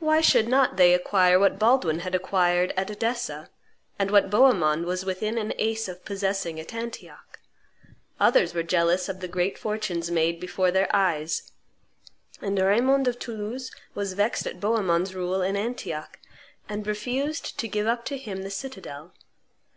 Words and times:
Why 0.00 0.20
should 0.20 0.48
not 0.48 0.76
they 0.76 0.92
acquire 0.92 1.38
what 1.38 1.60
Baldwin 1.60 2.00
had 2.00 2.16
acquired 2.16 2.74
at 2.76 2.90
Edessa, 2.90 3.48
and 3.96 4.10
what 4.10 4.28
Bohemond 4.28 4.86
was 4.86 5.04
within 5.04 5.38
an 5.38 5.52
ace 5.56 5.86
of 5.86 6.04
possessing 6.04 6.58
at 6.58 6.74
Antioch? 6.74 7.38
Others 8.18 8.54
were 8.54 8.64
jealous 8.64 9.08
of 9.08 9.20
the 9.20 9.28
great 9.28 9.56
fortunes 9.56 10.10
made 10.10 10.40
before 10.40 10.72
their 10.72 10.88
eyes: 10.92 11.52
and 12.40 12.58
Raymond 12.58 13.06
of 13.06 13.20
Toulouse 13.20 13.70
was 13.94 14.14
vexed 14.14 14.48
at 14.48 14.58
Bohemond's 14.58 15.14
rule 15.14 15.42
in 15.42 15.54
Antioch, 15.54 16.18
and 16.68 16.84
refused 16.84 17.56
to 17.58 17.68
give 17.68 17.86
up 17.86 18.04
to 18.06 18.18
him 18.18 18.42
the 18.42 18.50
citadel. 18.50 19.12